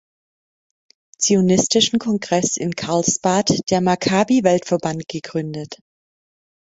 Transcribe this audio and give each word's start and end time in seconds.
Zionistischen 1.19 1.99
Kongress 1.99 2.57
in 2.57 2.75
Karlsbad 2.75 3.69
der 3.69 3.81
Makkabi-Weltverband 3.81 5.07
gegründet. 5.07 5.77